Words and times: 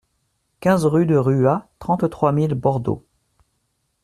quinze 0.61 0.83
rue 0.87 1.05
de 1.05 1.15
Ruat, 1.15 1.69
trente-trois 1.77 2.31
mille 2.31 2.55
Bordeaux 2.55 3.05